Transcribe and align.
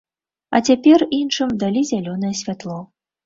А 0.59 0.61
цяпер 0.69 1.03
іншым 1.17 1.53
далі 1.63 1.85
зялёнае 1.91 2.33
святло. 2.43 2.81